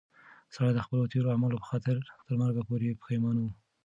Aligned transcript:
سړی 0.53 0.71
د 0.75 0.79
خپلو 0.85 1.09
تېرو 1.11 1.31
اعمالو 1.33 1.61
په 1.61 1.67
خاطر 1.71 1.95
تر 2.25 2.33
مرګ 2.41 2.55
پورې 2.69 2.97
پښېمانه 3.01 3.41
و. 3.43 3.49